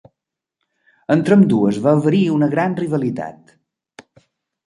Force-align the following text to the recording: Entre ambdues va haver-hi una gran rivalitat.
Entre 1.15 1.35
ambdues 1.39 1.77
va 1.83 1.93
haver-hi 1.97 2.23
una 2.37 2.49
gran 2.55 2.75
rivalitat. 2.81 3.53